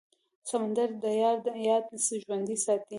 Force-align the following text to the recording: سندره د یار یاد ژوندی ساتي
سندره 0.49 0.95
د 1.03 1.05
یار 1.21 1.37
یاد 1.67 1.85
ژوندی 2.21 2.57
ساتي 2.65 2.87